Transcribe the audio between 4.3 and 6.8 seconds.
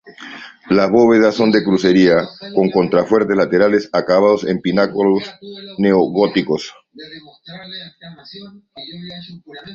en pináculos neogóticos.